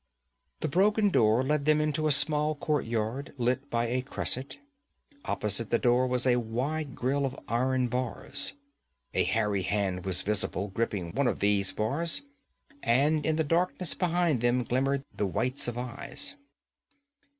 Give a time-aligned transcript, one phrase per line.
[0.61, 4.57] The broken door let them into a small courtyard, lit by a cresset.
[5.25, 8.53] Opposite the door was a wide grille of iron bars.
[9.13, 12.23] A hairy hand was visible, gripping one of these bars,
[12.81, 16.35] and in the darkness behind them glimmered the whites of eyes.